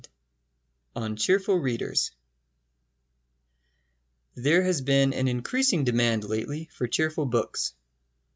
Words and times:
VII 0.01 0.09
ON 0.95 1.15
CHEERFUL 1.15 1.57
READERS 1.57 2.09
There 4.33 4.63
has 4.63 4.81
been 4.81 5.13
an 5.13 5.27
increasing 5.27 5.83
demand 5.83 6.23
lately 6.23 6.69
for 6.75 6.87
cheerful 6.87 7.27
books. 7.27 7.75